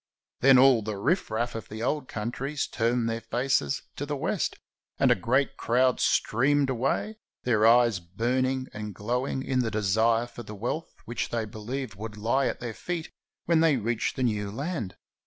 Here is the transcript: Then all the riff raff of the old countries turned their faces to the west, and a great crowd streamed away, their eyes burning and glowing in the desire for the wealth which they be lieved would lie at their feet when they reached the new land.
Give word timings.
Then 0.39 0.57
all 0.57 0.81
the 0.81 0.97
riff 0.97 1.29
raff 1.29 1.53
of 1.53 1.69
the 1.69 1.83
old 1.83 2.07
countries 2.07 2.65
turned 2.65 3.07
their 3.07 3.21
faces 3.21 3.83
to 3.97 4.05
the 4.07 4.17
west, 4.17 4.55
and 4.97 5.11
a 5.11 5.15
great 5.15 5.57
crowd 5.57 5.99
streamed 5.99 6.71
away, 6.71 7.17
their 7.43 7.67
eyes 7.67 7.99
burning 7.99 8.67
and 8.73 8.95
glowing 8.95 9.43
in 9.43 9.59
the 9.59 9.69
desire 9.69 10.25
for 10.25 10.41
the 10.41 10.55
wealth 10.55 10.91
which 11.05 11.29
they 11.29 11.45
be 11.45 11.59
lieved 11.59 11.93
would 11.97 12.17
lie 12.17 12.47
at 12.47 12.59
their 12.59 12.73
feet 12.73 13.11
when 13.45 13.59
they 13.59 13.77
reached 13.77 14.15
the 14.15 14.23
new 14.23 14.49
land. 14.49 14.97